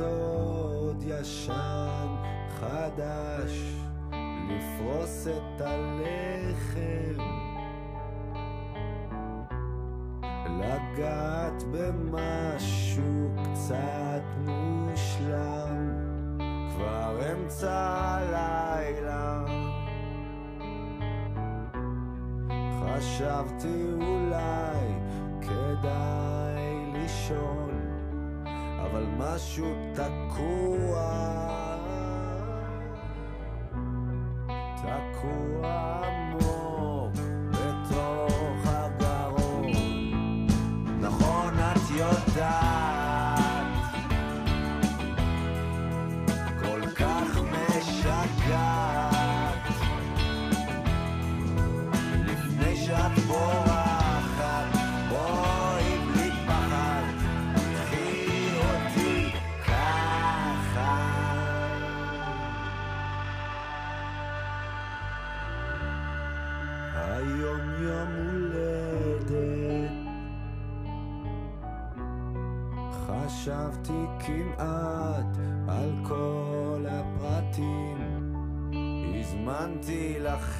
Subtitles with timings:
[0.00, 2.08] סוד ישן
[2.48, 3.74] חדש,
[4.48, 7.22] לפרוס את הלחם,
[10.46, 15.90] לגעת במשהו קצת מושלם,
[16.70, 17.72] כבר אמצע
[18.08, 19.44] הלילה.
[22.80, 24.94] חשבתי אולי
[25.40, 27.59] כדאי לישון,
[29.40, 31.39] אבל משהו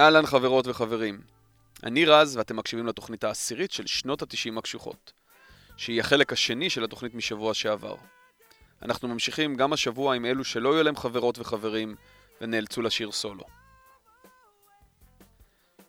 [0.00, 1.20] אהלן חברות וחברים.
[1.82, 5.12] אני רז ואתם מקשיבים לתוכנית העשירית של שנות התשעים הקשוחות,
[5.76, 7.94] שהיא החלק השני של התוכנית משבוע שעבר.
[8.82, 11.94] אנחנו ממשיכים גם השבוע עם אלו שלא היו להם חברות וחברים
[12.40, 13.44] ונאלצו לשיר סולו.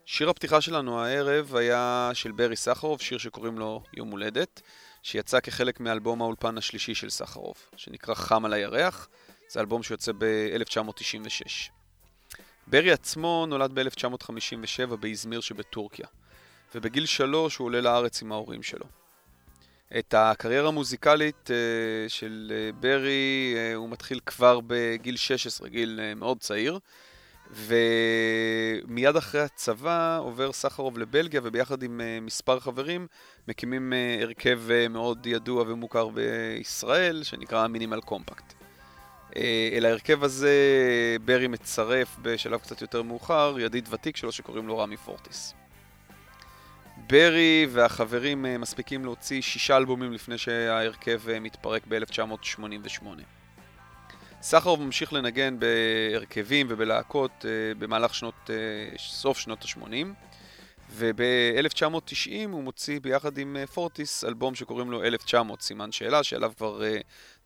[0.05, 4.61] שיר הפתיחה שלנו הערב היה של ברי סחרוב, שיר שקוראים לו יום הולדת,
[5.03, 9.07] שיצא כחלק מאלבום האולפן השלישי של סחרוב, שנקרא חם על הירח,
[9.49, 11.80] זה אלבום שיוצא ב-1996.
[12.67, 16.07] ברי עצמו נולד ב-1957 באזמיר שבטורקיה,
[16.75, 18.85] ובגיל שלוש הוא עולה לארץ עם ההורים שלו.
[19.99, 26.39] את הקריירה המוזיקלית uh, של uh, ברי uh, הוא מתחיל כבר בגיל 16, גיל מאוד
[26.39, 26.79] צעיר,
[27.51, 33.07] ומיד אחרי הצבא עובר סחרוב לבלגיה, וביחד עם מספר חברים
[33.47, 38.60] מקימים הרכב מאוד ידוע ומוכר בישראל, שנקרא מינימל קומפקט.
[39.73, 40.51] אל ההרכב הזה
[41.25, 45.53] ברי מצרף בשלב קצת יותר מאוחר ידיד ותיק שלו שקוראים לו רמי פורטיס.
[47.07, 53.05] ברי והחברים מספיקים להוציא שישה אלבומים לפני שההרכב מתפרק ב-1988.
[54.41, 57.45] סחרוב ממשיך לנגן בהרכבים ובלהקות
[57.79, 58.49] במהלך שנות,
[58.97, 60.30] סוף שנות ה-80
[60.93, 66.82] וב-1990 הוא מוציא ביחד עם פורטיס אלבום שקוראים לו 1900 סימן שאלה שעליו כבר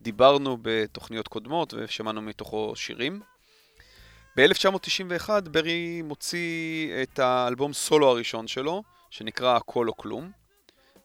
[0.01, 3.21] דיברנו בתוכניות קודמות ושמענו מתוכו שירים.
[4.37, 10.31] ב-1991 ברי מוציא את האלבום סולו הראשון שלו, שנקרא הכל או כלום.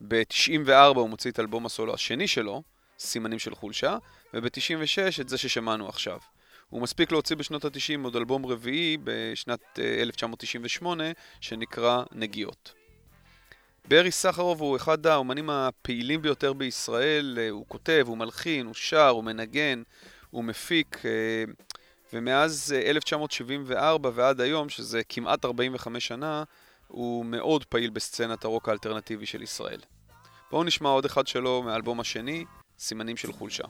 [0.09, 2.63] ב-94 הוא מוציא את אלבום הסולו השני שלו,
[2.99, 3.97] סימנים של חולשה,
[4.35, 6.19] וב-96 את זה ששמענו עכשיו.
[6.71, 11.05] הוא מספיק להוציא בשנות ה-90 עוד אלבום רביעי בשנת 1998,
[11.41, 12.75] שנקרא נגיעות.
[13.89, 19.25] ברי סחרוב הוא אחד האומנים הפעילים ביותר בישראל, הוא כותב, הוא מלחין, הוא שר, הוא
[19.25, 19.83] מנגן,
[20.31, 21.03] הוא מפיק,
[22.13, 26.45] ומאז 1974 ועד היום, שזה כמעט 45 שנה,
[26.89, 29.81] הוא מאוד פעיל בסצנת הרוק האלטרנטיבי של ישראל.
[30.51, 32.45] בואו נשמע עוד אחד שלו מהאלבום השני,
[32.79, 33.65] סימנים של חולשה.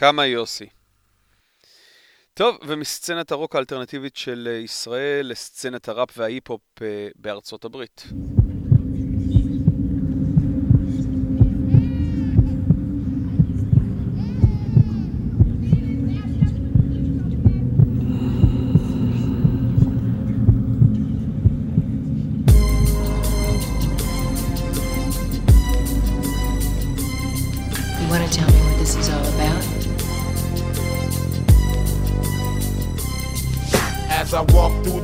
[0.00, 0.66] כמה יוסי.
[2.34, 8.04] טוב, ומסצנת הרוק האלטרנטיבית של אה, ישראל לסצנת הראפ וההיפ-הופ אה, בארצות הברית.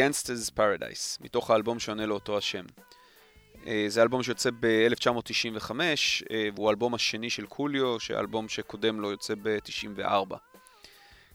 [0.00, 2.64] עם Gangsta's Paradise, מתוך האלבום שעונה לאותו השם.
[3.66, 5.70] אה, זה אלבום שיוצא ב-1995,
[6.30, 10.34] אה, והוא האלבום השני של קוליו, שהאלבום שקודם לו יוצא ב-94.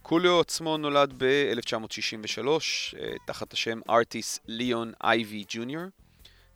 [0.01, 2.47] קוליו עצמו נולד ב-1963,
[2.99, 5.83] אה, תחת השם ארטיס ליאון אייבי ג'וניור,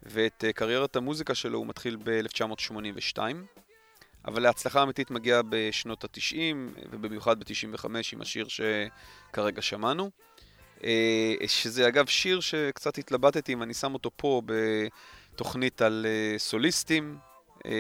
[0.04, 3.18] ואת קריירת המוזיקה שלו הוא מתחיל ב-1982,
[4.26, 6.56] אבל להצלחה אמיתית מגיעה בשנות ה-90,
[6.92, 10.10] ובמיוחד ב-95 עם השיר שכרגע שמענו.
[10.84, 14.42] אה, שזה אגב שיר שקצת התלבטתי אם אני שם אותו פה
[15.36, 17.18] בתוכנית על אה, סוליסטים,
[17.66, 17.72] אה,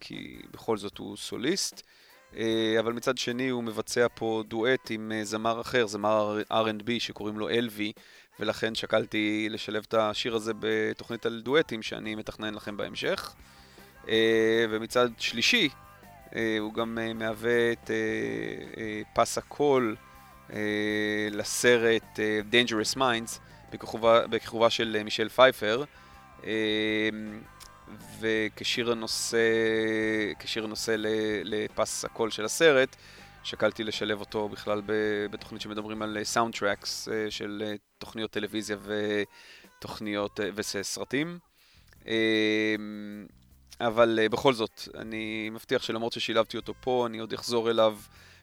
[0.00, 1.82] כי בכל זאת הוא סוליסט.
[2.78, 7.92] אבל מצד שני הוא מבצע פה דואט עם זמר אחר, זמר R&B שקוראים לו אלווי,
[8.40, 13.34] ולכן שקלתי לשלב את השיר הזה בתוכנית על דואטים שאני מתכנן לכם בהמשך.
[14.70, 15.68] ומצד שלישי,
[16.60, 17.90] הוא גם מהווה את
[19.14, 19.96] פס הקול
[21.30, 23.38] לסרט אה, Dangerous Minds
[23.72, 25.84] בכיכובה, בכיכובה של אה, מישל פייפר.
[26.44, 27.08] אה,
[28.20, 29.38] וכשיר הנושא,
[30.38, 30.96] כשיר הנושא
[31.44, 32.96] לפס הקול של הסרט,
[33.44, 34.82] שקלתי לשלב אותו בכלל
[35.30, 38.76] בתוכנית שמדברים על soundtracks של אה, תוכניות טלוויזיה
[39.78, 41.38] ותוכניות אה, וסרטים.
[42.08, 42.76] אה,
[43.80, 47.98] אבל אה, בכל זאת, אני מבטיח שלמרות ששילבתי אותו פה, אני עוד אחזור אליו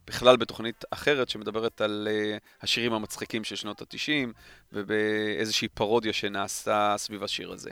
[0.08, 4.30] בכלל בתוכנית אחרת שמדברת על uh, השירים המצחיקים של שנות ה-90
[4.74, 7.70] ובאיזושהי פרודיה שנעשתה סביב השיר הזה.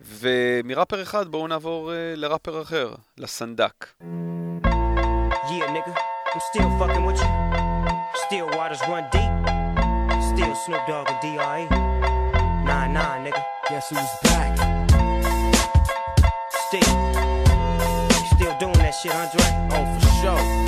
[0.00, 3.86] ומראפר אחד בואו נעבור uh, לראפר אחר, לסנדק.
[5.48, 5.94] Yeah, nigga,
[6.34, 7.30] I'm still fucking with you.
[8.26, 9.32] Still waters run deep.
[10.30, 11.64] Still Snoop Dogg and D.R.E.
[12.68, 13.42] Nah, nah, nigga.
[13.70, 14.52] Guess who's back?
[16.66, 16.94] Still.
[18.34, 19.46] Still doing that shit, Andre?
[19.72, 20.67] Oh, for sure.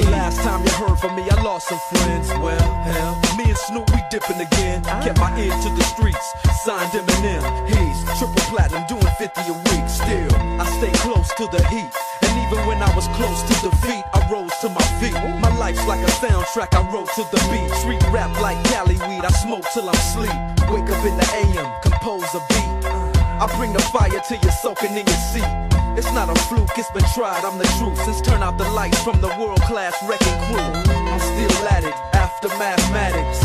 [0.00, 2.28] the last time you heard from me, I lost some friends.
[2.38, 4.82] Well, hell, me and Snoop we dipping again.
[5.02, 6.26] Kept my ear to the streets,
[6.62, 7.42] signed Eminem.
[7.66, 9.86] He's triple platinum, doing 50 a week.
[9.88, 10.30] Still,
[10.60, 11.90] I stay close to the heat.
[12.22, 15.18] And even when I was close to defeat, I rose to my feet.
[15.40, 17.70] My life's like a soundtrack, I wrote to the beat.
[17.80, 20.38] Street rap like Cali weed, I smoke till I'm sleep.
[20.70, 22.70] Wake up in the AM, compose a beat.
[23.40, 25.77] I bring the fire till you're soaking in your seat.
[25.98, 27.98] It's not a fluke, it's been tried, I'm the truth.
[28.04, 30.70] Since turn out the lights from the world class wrecking crew.
[30.94, 33.42] I'm still at it, after mathematics.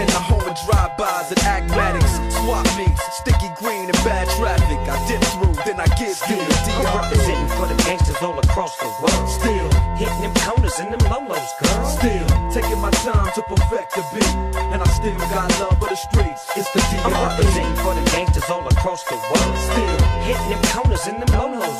[0.00, 2.16] In the home of drive-bys and acmatics.
[2.40, 4.80] Swap meets, sticky green and bad traffic.
[4.88, 8.80] I dip through, then I get through the I'm representing for the gangsters all across
[8.80, 9.28] the world.
[9.28, 9.68] Still,
[10.00, 11.84] Hitting them corners and them lolos, girl.
[11.84, 14.34] still, taking my time to perfect the beat.
[14.72, 16.48] And I still got love for the streets.
[16.56, 17.28] It's the I'm DR.
[17.28, 19.56] representing for the gangsters all across the world.
[19.68, 21.79] Still, Hitting them corners and them lolos,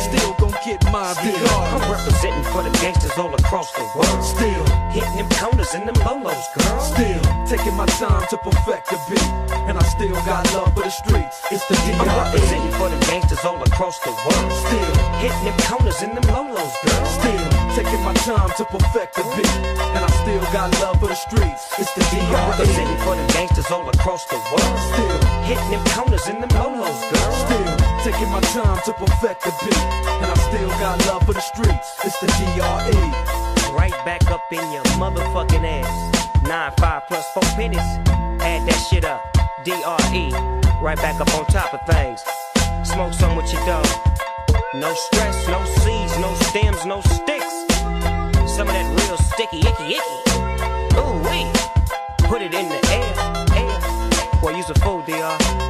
[0.00, 4.24] Still gon' get mine I'm representing for the gangsters all across the world.
[4.24, 6.80] Still, Hitting them corners and them lolos, girl.
[6.80, 9.28] still taking my time to perfect the beat,
[9.68, 11.42] and I still got love for the streets.
[11.50, 14.52] It's the I'm representing for the gangsters all across the world.
[14.66, 14.94] Still.
[15.20, 17.04] Hitting them corners and them lolos, girl.
[17.06, 19.54] Still taking my time to perfect the beat,
[19.94, 21.62] and I still got love for the streets.
[21.78, 22.50] It's the I'm DRE.
[22.50, 24.78] representing for the gangsters all across the world.
[24.90, 27.32] Still, Hitting them corners and them lolos, girl.
[27.46, 31.40] still taking my time to perfect the beat, and I still got love for the
[31.40, 31.88] streets.
[32.04, 33.74] It's the DRE.
[33.74, 36.42] Right back up in your motherfucking ass.
[36.42, 37.78] Nine five plus four pennies.
[38.40, 39.22] Add that shit up.
[39.64, 40.30] DRE.
[40.82, 42.22] Right back up on top of things.
[42.88, 43.86] Smoke some with your dog.
[44.74, 47.66] No stress, no seeds, no stems, no sticks.
[48.54, 50.98] Some of that real sticky, icky, icky.
[50.98, 51.46] Ooh wee.
[52.28, 53.12] Put it in the air,
[53.56, 54.40] air.
[54.40, 55.69] Boy, you's a fool, DR.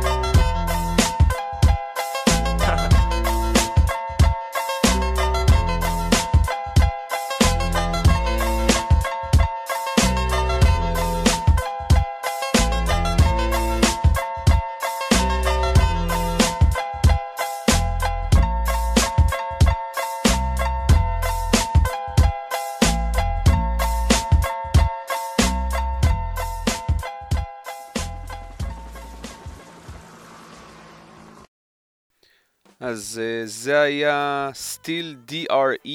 [32.90, 35.88] אז אה, זה היה סטיל DRE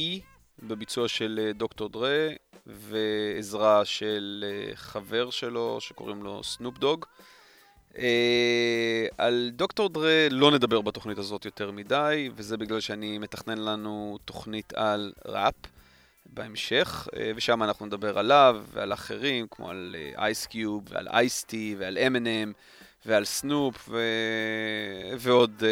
[0.63, 2.27] בביצוע של אה, דוקטור דרה
[2.65, 7.05] ועזרה של אה, חבר שלו שקוראים לו סנופ דוג.
[9.17, 14.73] על דוקטור דרה לא נדבר בתוכנית הזאת יותר מדי, וזה בגלל שאני מתכנן לנו תוכנית
[14.73, 15.55] על ראפ
[16.25, 22.53] בהמשך, ושם אנחנו נדבר עליו ועל אחרים, כמו על אייסקיוב ועל אייסטי ועל M&M
[23.05, 24.01] ועל סנופ ו...
[25.19, 25.63] ועוד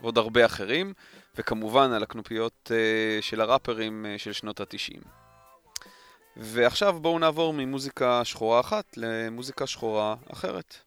[0.00, 0.92] ועוד הרבה אחרים,
[1.34, 5.00] וכמובן על הכנופיות uh, של הראפרים uh, של שנות התשעים.
[6.36, 10.85] ועכשיו בואו נעבור ממוזיקה שחורה אחת למוזיקה שחורה אחרת.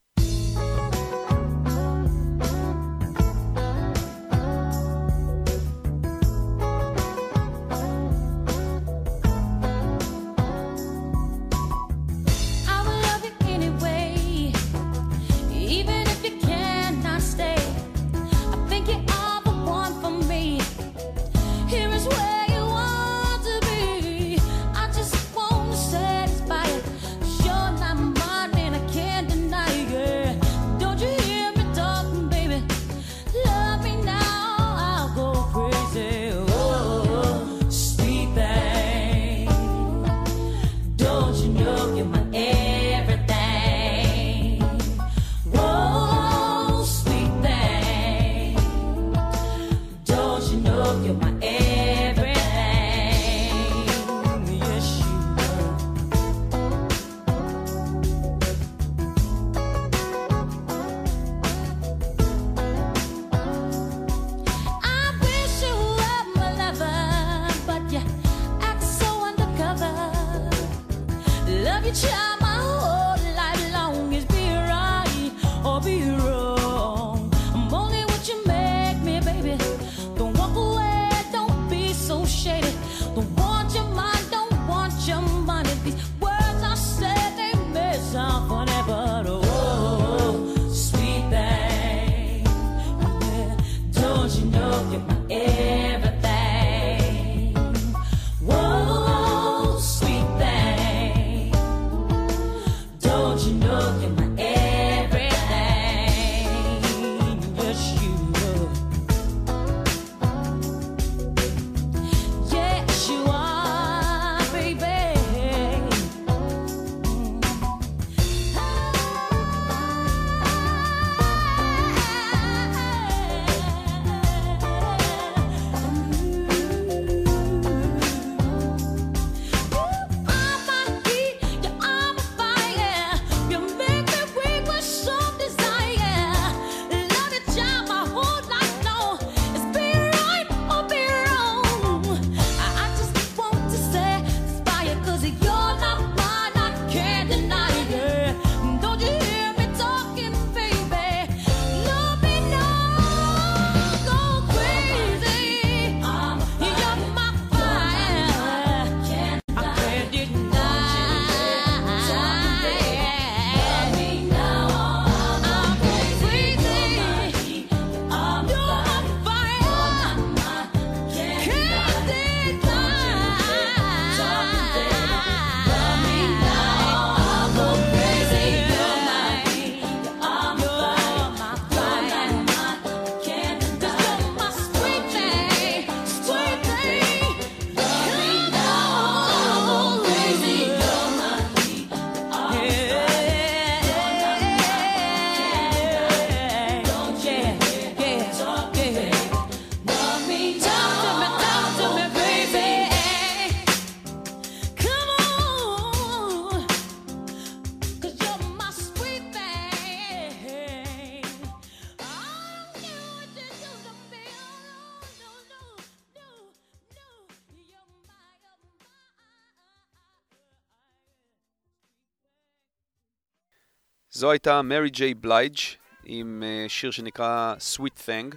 [224.12, 225.58] זו הייתה מרי ג'יי בלייג'
[226.04, 228.36] עם אה, שיר שנקרא Sweet Thing,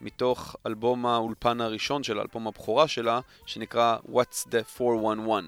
[0.00, 5.40] מתוך אלבום האולפן הראשון שלה, אלבום הבכורה שלה, שנקרא What's the 411.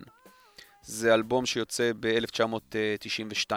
[0.82, 3.50] זה אלבום שיוצא ב-1992.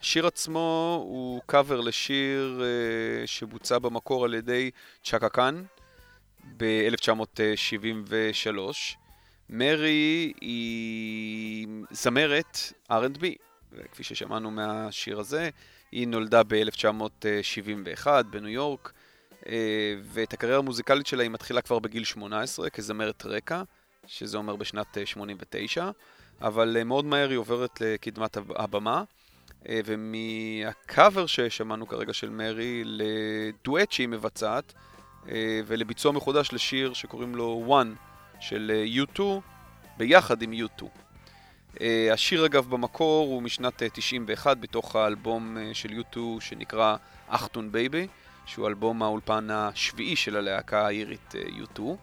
[0.00, 4.70] השיר עצמו הוא קאבר לשיר uh, שבוצע במקור על ידי
[5.04, 5.62] צ'קה קאן
[6.56, 8.58] ב-1973.
[9.50, 12.58] מרי היא זמרת
[12.90, 15.50] R&B, וכפי ששמענו מהשיר הזה,
[15.92, 18.92] היא נולדה ב-1971 בניו יורק,
[19.46, 23.62] אה, ואת הקריירה המוזיקלית שלה היא מתחילה כבר בגיל 18 כזמרת רקע,
[24.06, 25.90] שזה אומר בשנת 89, אה,
[26.40, 29.02] אבל אה, מאוד מהר היא עוברת לקדמת הבמה.
[29.84, 34.74] ומהקאבר ששמענו כרגע של מרי לדואט שהיא מבצעת
[35.66, 39.20] ולביצוע מחודש לשיר שקוראים לו One של U2
[39.96, 40.84] ביחד עם U2.
[42.12, 46.96] השיר אגב במקור הוא משנת 91 בתוך האלבום של U2 שנקרא
[47.28, 48.06] Achtung Baby.
[48.48, 51.80] שהוא אלבום האולפן השביעי של הלהקה האירית U2.
[51.80, 51.94] אה,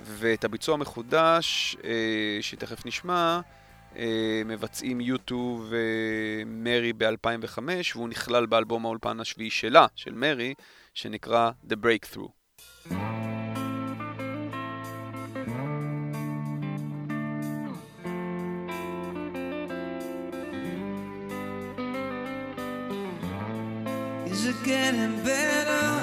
[0.00, 3.40] ואת הביצוע המחודש, אה, שתכף נשמע,
[3.96, 5.32] אה, מבצעים U2
[5.68, 7.58] ומרי ב-2005,
[7.94, 10.54] והוא נכלל באלבום האולפן השביעי שלה, של מרי,
[10.94, 12.30] שנקרא The Breakthrough.
[24.66, 25.95] Getting better?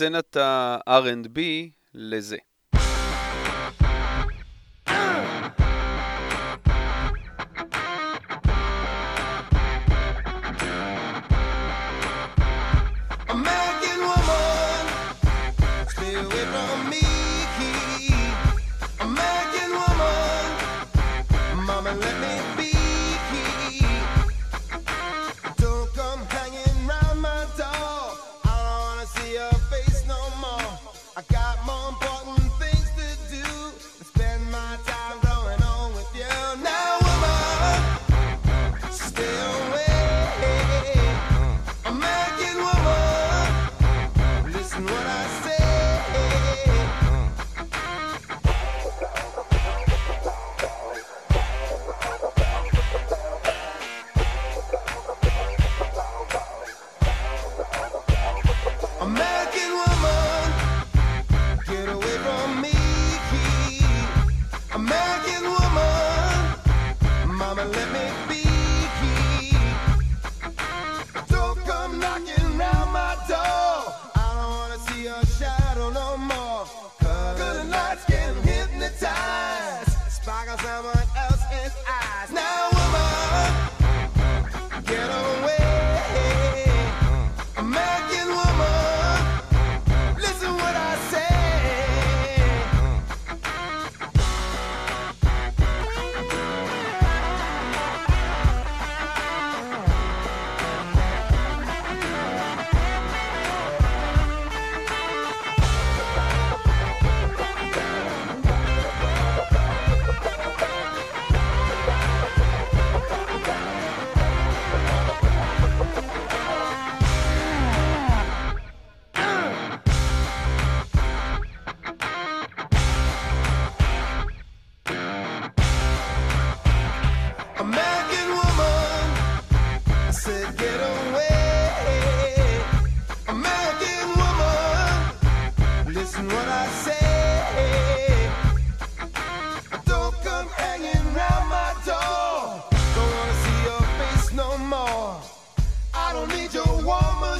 [0.00, 1.38] סצנת ה-R&B
[1.94, 2.36] לזה.
[22.02, 22.79] let me be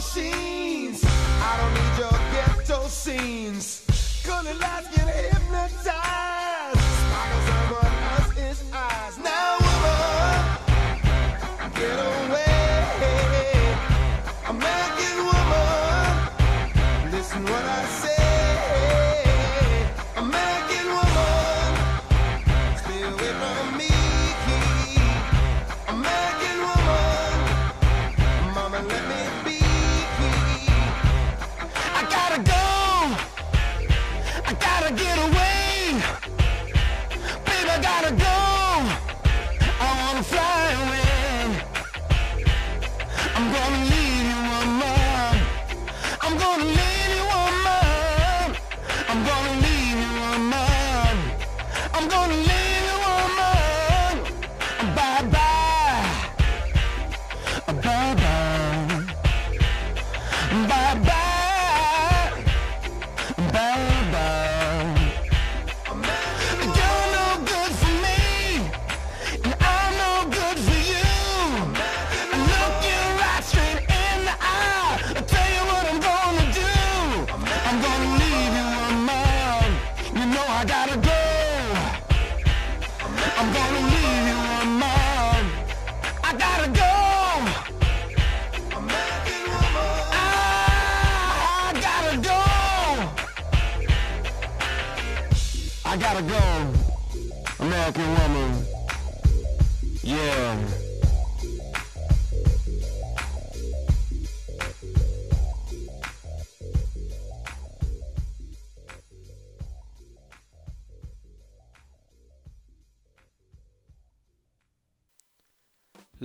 [0.00, 1.04] machines.
[1.04, 3.82] I don't need your ghetto scenes.
[4.24, 6.39] Good at last get hypnotized.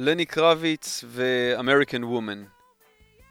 [0.08, 2.44] לני קרביץ ואמריקן וומן.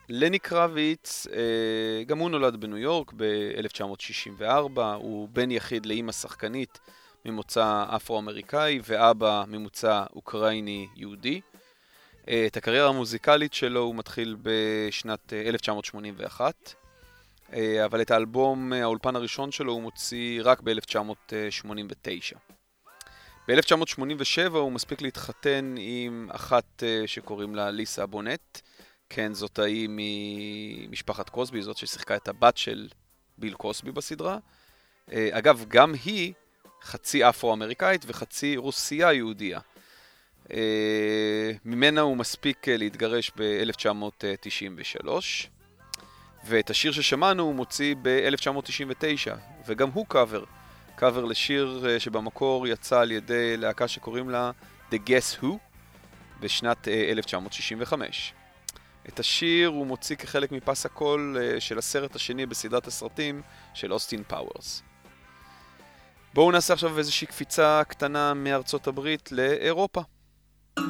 [0.08, 6.78] לני קרביץ, אה, גם הוא נולד בניו יורק ב-1964, הוא בן יחיד לאימא שחקנית
[7.24, 11.40] ממוצא אפרו-אמריקאי ואבא ממוצא אוקראיני-יהודי.
[12.28, 16.74] אה, את הקריירה המוזיקלית שלו הוא מתחיל בשנת אה, 1981,
[17.84, 22.53] אבל את האלבום, האולפן הראשון שלו, הוא מוציא רק ב-1989.
[23.48, 28.60] ב-1987 הוא מספיק להתחתן עם אחת אה, שקוראים לה ליסה בונט.
[29.08, 32.88] כן, זאת ההיא ממשפחת קוסבי, זאת ששיחקה את הבת של
[33.38, 34.38] ביל קוסבי בסדרה.
[35.12, 36.32] אה, אגב, גם היא
[36.82, 39.60] חצי אפרו-אמריקאית וחצי רוסייה יהודייה.
[40.52, 45.08] אה, ממנה הוא מספיק להתגרש ב-1993.
[46.46, 49.30] ואת השיר ששמענו הוא מוציא ב-1999,
[49.66, 50.44] וגם הוא קאבר.
[50.96, 54.50] קאבר לשיר אה, שבמקור יצא על ידי להקה שקוראים לה
[54.92, 55.46] The Guess Who
[56.40, 58.32] בשנת 1965.
[59.08, 63.42] את השיר הוא מוציא כחלק מפס הקול של הסרט השני בסדרת הסרטים
[63.74, 64.82] של אוסטין פאוורס.
[66.34, 70.02] בואו נעשה עכשיו איזושהי קפיצה קטנה מארצות הברית לאירופה.
[70.78, 70.84] His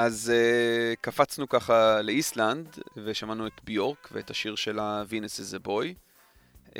[0.00, 5.94] אז uh, קפצנו ככה לאיסלנד, ושמענו את ביורק ואת השיר שלה Venus is a Boy.
[6.68, 6.74] Uh,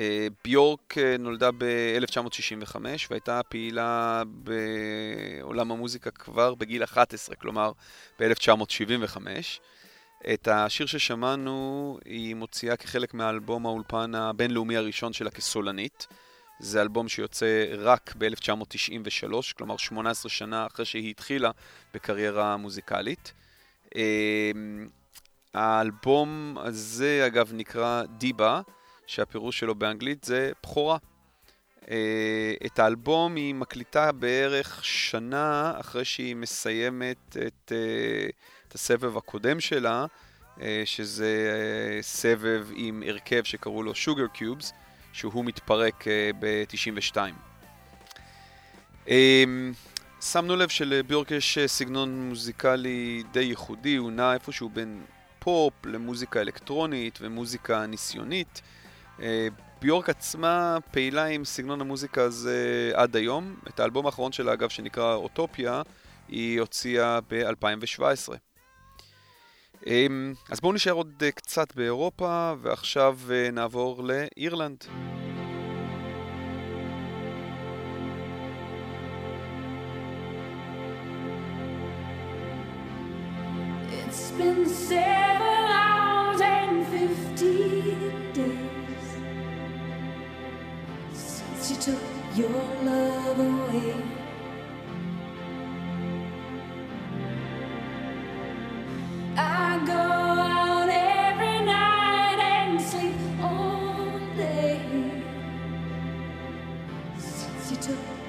[0.44, 2.76] ביורק uh, נולדה ב-1965
[3.10, 7.72] והייתה פעילה בעולם המוזיקה כבר בגיל 11, כלומר
[8.20, 9.16] ב-1975.
[10.32, 16.06] את השיר ששמענו היא מוציאה כחלק מהאלבום האולפן הבינלאומי הראשון שלה כסולנית.
[16.60, 21.50] זה אלבום שיוצא רק ב-1993, כלומר 18 שנה אחרי שהיא התחילה
[21.94, 23.32] בקריירה מוזיקלית.
[23.94, 24.88] אמ,
[25.54, 28.60] האלבום הזה, אגב, נקרא דיבה,
[29.06, 30.98] שהפירוש שלו באנגלית זה בכורה.
[31.90, 38.28] אה, את האלבום היא מקליטה בערך שנה אחרי שהיא מסיימת את, אה,
[38.68, 40.06] את הסבב הקודם שלה,
[40.60, 41.50] אה, שזה
[41.96, 44.72] אה, סבב עם הרכב שקראו לו Sugar Cubes,
[45.18, 47.16] שהוא מתפרק אה, ב-92.
[49.08, 49.72] אמ,
[50.20, 55.02] שמנו לב שלביורק יש אה, סגנון מוזיקלי די ייחודי, הוא נע איפשהו בין
[55.38, 58.62] פופ למוזיקה אלקטרונית ומוזיקה ניסיונית.
[59.20, 59.48] אה,
[59.80, 63.56] ביורק עצמה פעילה עם סגנון המוזיקה הזה עד היום.
[63.68, 65.82] את האלבום האחרון שלה, אגב, שנקרא אוטופיה,
[66.28, 68.47] היא הוציאה ב-2017.
[69.86, 74.84] אמ, אז בואו נשאר עוד אה, קצת באירופה, ועכשיו אה, נעבור לאירלנד.
[92.38, 94.17] Your love away.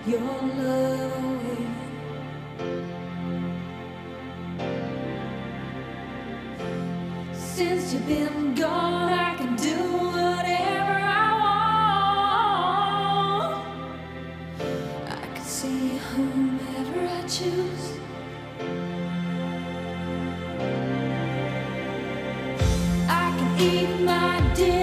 [0.10, 1.68] Your love away.
[7.34, 9.29] Since you've been gone, I
[23.60, 24.79] eat my dinner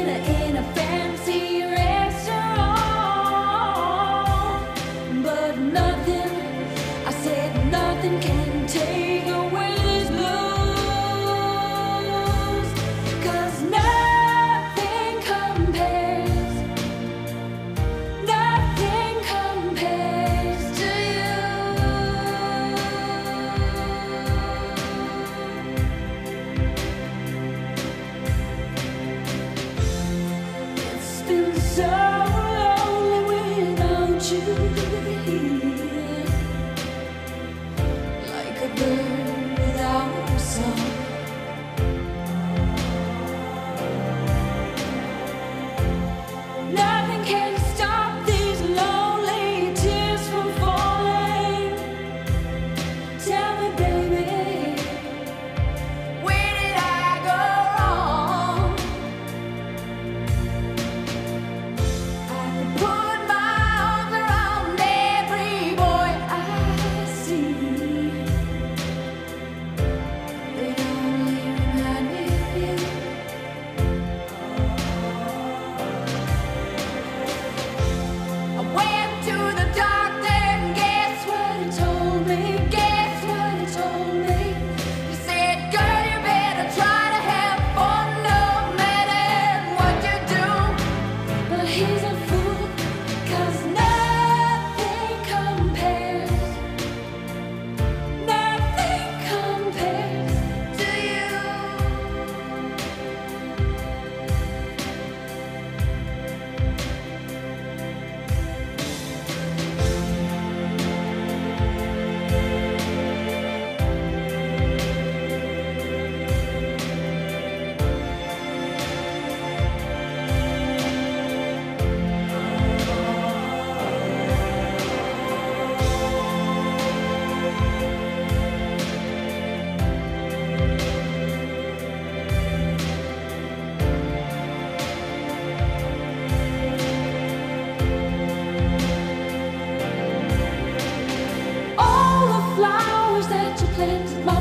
[143.86, 144.35] let my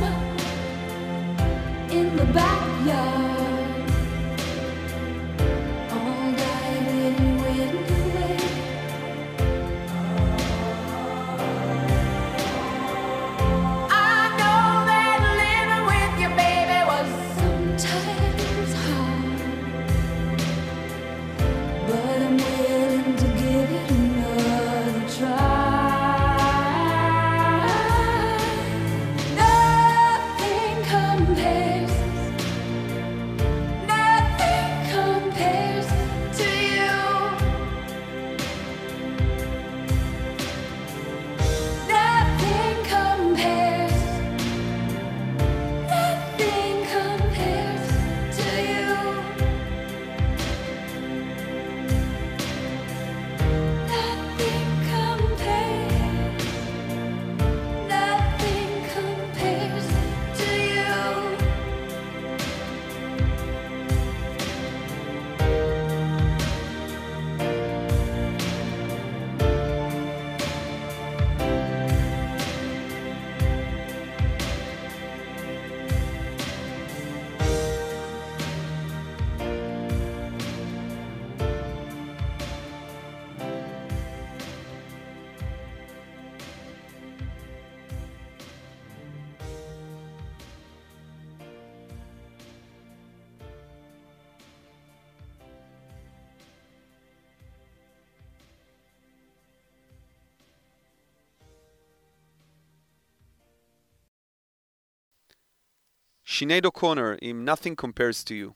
[106.35, 108.51] שינייד אוקונר עם Nothing Compares to You.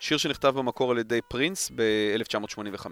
[0.00, 2.86] שיר שנכתב במקור על ידי פרינס ב-1985,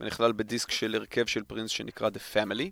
[0.00, 2.70] ונכלל בדיסק של הרכב של פרינס שנקרא The Family.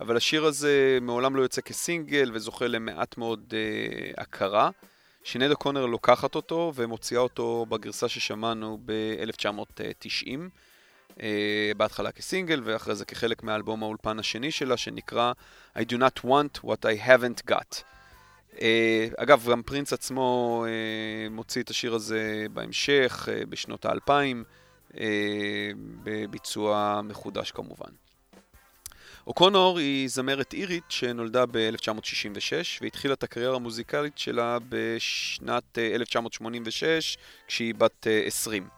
[0.00, 4.70] אבל השיר הזה מעולם לא יוצא כסינגל וזוכה למעט מאוד uh, הכרה.
[5.24, 10.28] שינייד אוקונר לוקחת אותו ומוציאה אותו בגרסה ששמענו ב-1990.
[11.10, 11.20] Uh,
[11.76, 15.32] בהתחלה כסינגל ואחרי זה כחלק מהאלבום האולפן השני שלה שנקרא
[15.76, 17.82] I do not want what I haven't got.
[18.58, 18.60] Uh,
[19.16, 24.44] אגב, גם פרינס עצמו uh, מוציא את השיר הזה בהמשך, uh, בשנות האלפיים,
[26.04, 27.90] בביצוע מחודש כמובן.
[29.26, 38.06] אוקונור היא זמרת אירית שנולדה ב-1966 והתחילה את הקריירה המוזיקלית שלה בשנת 1986 כשהיא בת
[38.26, 38.68] 20.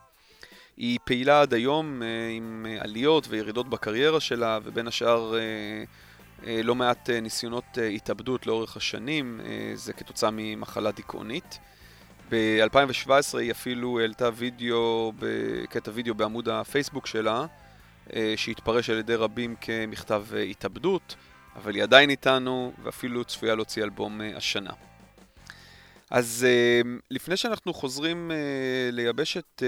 [0.76, 2.02] היא פעילה עד היום
[2.36, 5.34] עם עליות וירידות בקריירה שלה ובין השאר
[6.46, 9.40] לא מעט ניסיונות התאבדות לאורך השנים,
[9.74, 11.58] זה כתוצאה ממחלה דיכאונית.
[12.30, 15.12] ב-2017 היא אפילו העלתה וידאו,
[15.70, 17.46] קטע וידאו בעמוד הפייסבוק שלה,
[18.36, 21.16] שהתפרש על ידי רבים כמכתב התאבדות,
[21.56, 24.70] אבל היא עדיין איתנו, ואפילו צפויה להוציא אלבום השנה.
[26.10, 26.46] אז
[27.10, 28.30] לפני שאנחנו חוזרים
[28.92, 29.62] ליבשת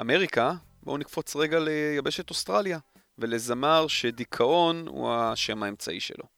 [0.00, 0.52] אמריקה,
[0.82, 2.78] בואו נקפוץ רגע ליבשת אוסטרליה,
[3.18, 6.33] ולזמר שדיכאון הוא השם האמצעי שלו.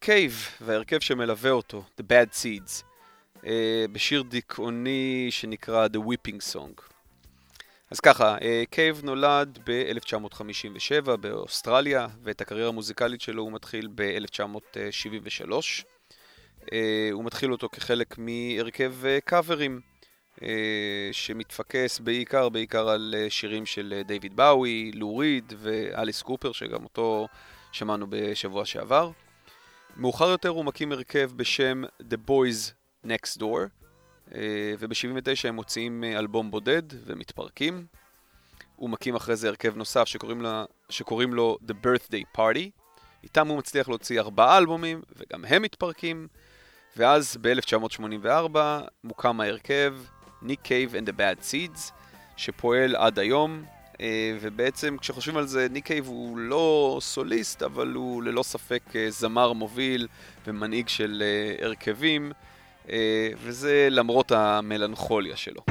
[0.00, 2.82] קייב וההרכב שמלווה אותו, The Bad Seeds,
[3.46, 6.82] אה, בשיר דיכאוני שנקרא The Weeping Song.
[7.90, 15.52] אז ככה, אה, קייב נולד ב-1957 באוסטרליה, ואת הקריירה המוזיקלית שלו הוא מתחיל ב-1973.
[16.72, 19.80] אה, הוא מתחיל אותו כחלק מהרכב אה, קאברים,
[20.42, 26.52] אה, שמתפקס בעיקר, בעיקר על אה, שירים של אה, דיוויד באוי, לו ריד ואליס קופר,
[26.52, 27.28] שגם אותו
[27.72, 29.10] שמענו בשבוע שעבר.
[29.98, 32.72] מאוחר יותר הוא מקים הרכב בשם The Boys
[33.06, 33.68] Next Door,
[34.34, 37.86] אה, וב-79 הם מוציאים אה, אלבום בודד ומתפרקים.
[38.76, 42.70] הוא מקים אחרי זה הרכב נוסף שקוראים, לה, שקוראים לו The Birthday Party.
[43.22, 46.28] איתם הוא מצליח להוציא ארבעה אלבומים, וגם הם מתפרקים.
[46.96, 48.58] ואז ב-1984
[49.04, 49.94] מוקם ההרכב
[50.42, 51.92] Nick Cave and the Bad Seeds,
[52.36, 53.64] שפועל עד היום,
[54.40, 59.52] ובעצם כשחושבים על זה, ניק קייב הוא לא סוליסט, אבל הוא ללא ספק אה, זמר
[59.52, 60.06] מוביל
[60.46, 62.32] ומנהיג של אה, הרכבים,
[62.90, 65.62] אה, וזה למרות המלנכוליה שלו.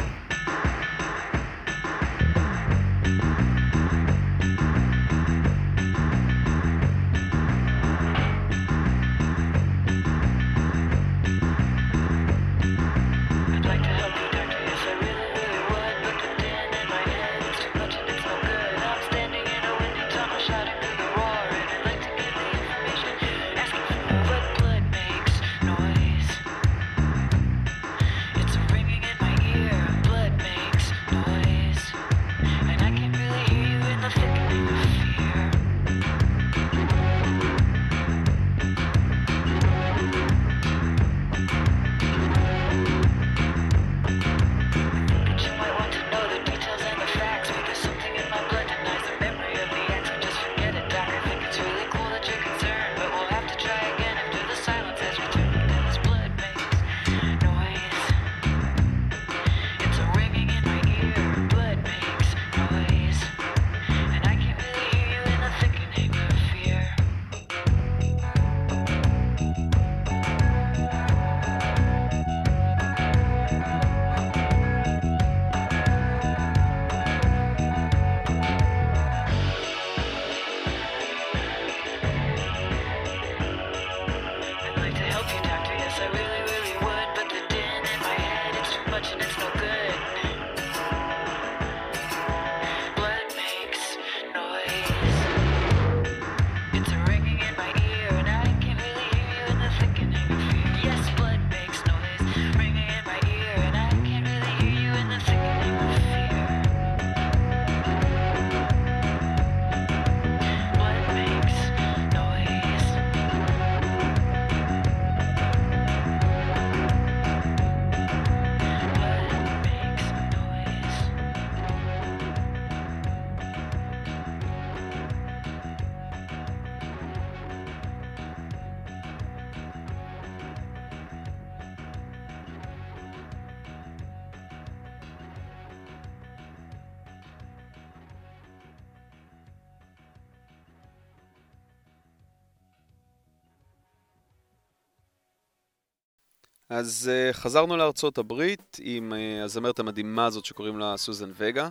[146.77, 151.69] אז uh, חזרנו לארצות הברית עם uh, הזמרת המדהימה הזאת שקוראים לה סוזן וגה,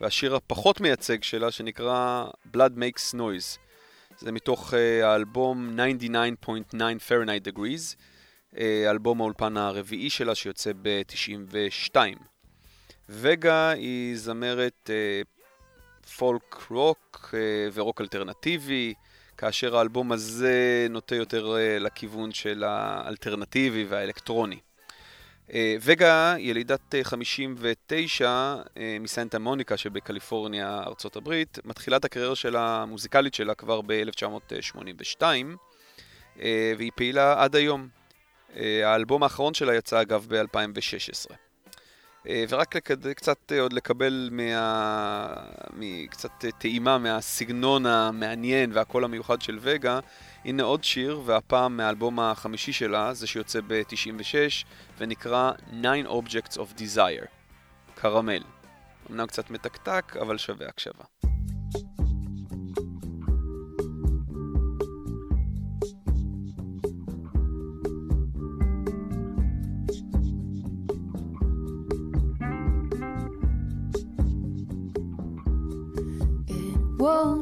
[0.00, 2.24] והשיר הפחות מייצג שלה שנקרא
[2.56, 3.58] Blood Makes Noise.
[4.18, 5.76] זה מתוך uh, האלבום
[6.72, 6.76] 99.9
[7.08, 7.96] Fahrenheit Degrees,
[8.54, 8.58] uh,
[8.90, 11.96] אלבום האולפן הרביעי שלה שיוצא ב-92.
[13.08, 14.90] וגה היא זמרת
[16.16, 17.34] פולק רוק
[17.72, 18.94] ורוק אלטרנטיבי,
[19.40, 24.58] כאשר האלבום הזה נוטה יותר אה, לכיוון של האלטרנטיבי והאלקטרוני.
[25.54, 28.28] אה, וגה, ילידת אה, 59
[28.76, 35.22] אה, מסנטה מוניקה שבקליפורניה, ארצות הברית, מתחילה את הקריירה שלה, המוזיקלית שלה כבר ב-1982,
[36.40, 37.88] אה, והיא פעילה עד היום.
[38.84, 41.34] האלבום האחרון שלה יצא אגב ב-2016.
[42.28, 43.12] אה, ורק לקד...
[43.12, 45.34] קצת אה, עוד לקבל מה...
[45.76, 50.00] מקצת אה, טעימה מהסגנון המעניין והקול המיוחד של וגה,
[50.44, 54.34] הנה עוד שיר, והפעם מהאלבום החמישי שלה, זה שיוצא ב-96,
[54.98, 55.52] ונקרא
[55.82, 57.26] Nine Objects of Desire,
[57.94, 58.42] קרמל.
[59.10, 61.29] אמנם קצת מתקתק, אבל שווה הקשבה.
[77.00, 77.39] Whoa.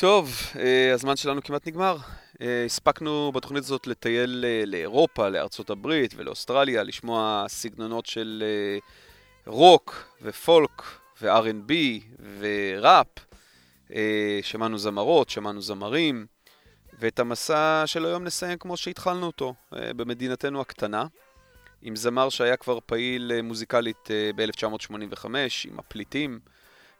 [0.00, 1.96] טוב, אה, הזמן שלנו כמעט נגמר.
[2.40, 8.44] אה, הספקנו בתוכנית הזאת לטייל אה, לאירופה, לארצות הברית ולאוסטרליה, לשמוע סגנונות של
[9.46, 10.82] רוק ופולק
[11.22, 11.72] ו-R&B
[12.38, 13.06] וראפ.
[14.42, 16.26] שמענו זמרות, שמענו זמרים,
[17.00, 21.06] ואת המסע של היום נסיים כמו שהתחלנו אותו, במדינתנו הקטנה,
[21.82, 25.26] עם זמר שהיה כבר פעיל מוזיקלית אה, ב-1985,
[25.64, 26.40] עם הפליטים.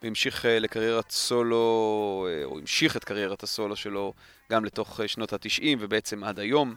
[0.02, 4.14] והמשיך אה, לקריירת סולו, אה, או המשיך את קריירת הסולו שלו
[4.52, 6.74] גם לתוך אה, שנות התשעים ובעצם עד היום.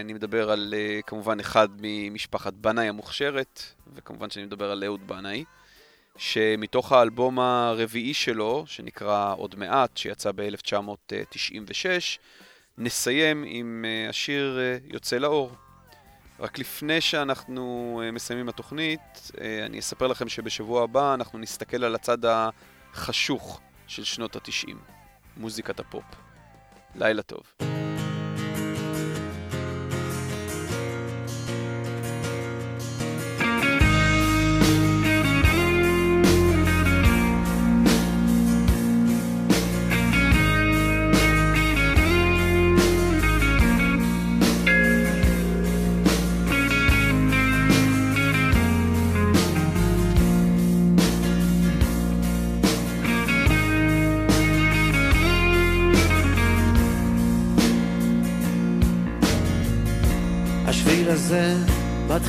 [0.00, 0.74] אני מדבר על
[1.06, 3.62] כמובן אחד ממשפחת בנאי המוכשרת,
[3.94, 5.44] וכמובן שאני מדבר על אהוד בנאי,
[6.16, 12.18] שמתוך האלבום הרביעי שלו, שנקרא עוד מעט, שיצא ב-1996,
[12.78, 15.52] נסיים עם השיר יוצא לאור.
[16.40, 21.94] רק לפני שאנחנו אה, מסיימים התוכנית, אה, אני אספר לכם שבשבוע הבא אנחנו נסתכל על
[21.94, 24.78] הצד החשוך של שנות התשעים,
[25.36, 26.04] מוזיקת הפופ.
[26.94, 27.42] לילה טוב.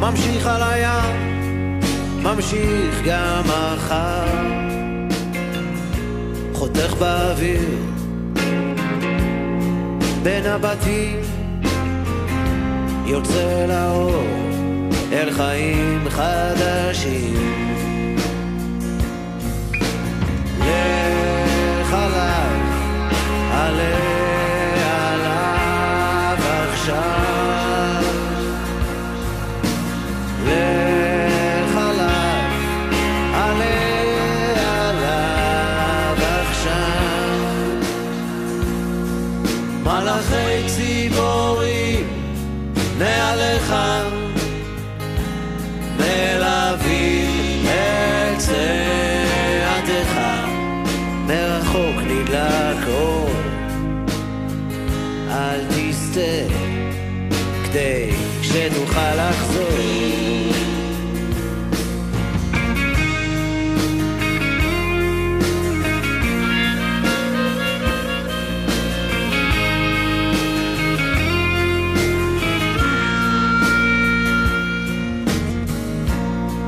[0.00, 1.80] ממשיך על הים,
[2.22, 4.24] ממשיך גם מחר,
[6.52, 7.68] חותך באוויר,
[10.22, 11.20] בין הבתים,
[13.06, 14.24] יוצא לאור,
[15.12, 17.69] אל חיים חדשים.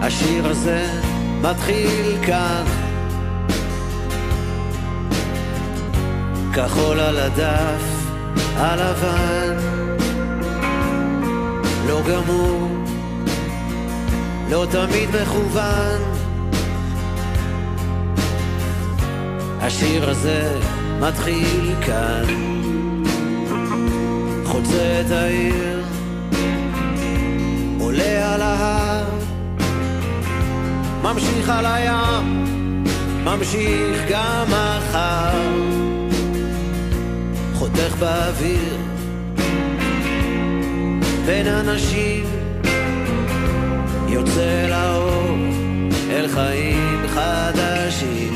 [0.05, 0.87] השיר הזה
[1.41, 2.65] מתחיל כאן.
[6.55, 8.07] כחול על הדף
[8.57, 9.57] הלבן.
[11.87, 12.69] לא גמור,
[14.51, 16.01] לא תמיד מכוון.
[19.61, 20.61] השיר הזה
[21.01, 22.25] מתחיל כאן.
[24.45, 25.85] חוצה את העיר
[27.81, 29.22] עולה על ההר
[31.03, 32.45] ממשיך על הים,
[33.25, 35.41] ממשיך גם מחר,
[37.55, 38.77] חותך באוויר
[41.27, 42.25] בין אנשים,
[44.09, 45.37] יוצא לאור
[46.11, 48.35] אל חיים חדשים.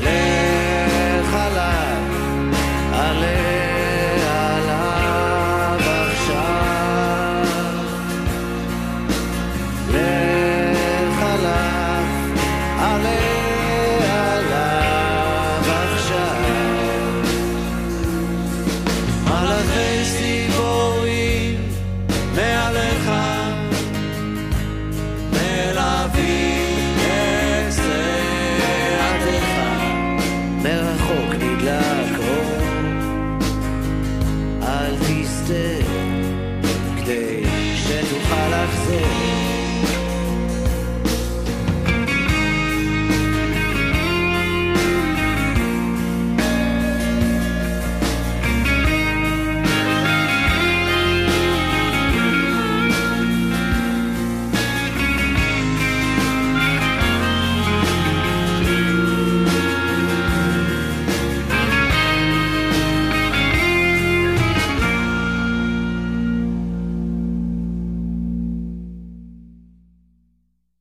[0.00, 0.33] לב